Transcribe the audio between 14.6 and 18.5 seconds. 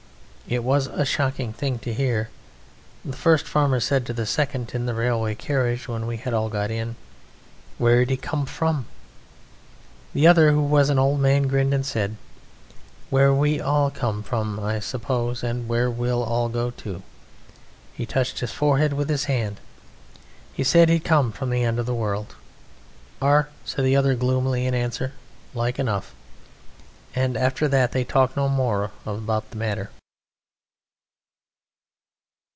suppose, and where we all go to." He touched